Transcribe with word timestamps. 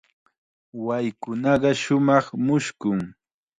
Waykunaqa 0.85 1.71
shumaq 1.81 2.25
mushkun. 2.45 2.99